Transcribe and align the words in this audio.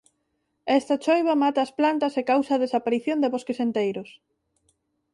Esta 0.79 0.95
choiva 1.03 1.39
mata 1.43 1.59
as 1.65 1.71
plantas 1.79 2.13
e 2.19 2.23
causa 2.31 2.51
a 2.53 2.61
desaparición 2.63 3.17
de 3.19 3.31
bosques 3.33 3.59
enteiros. 3.65 4.09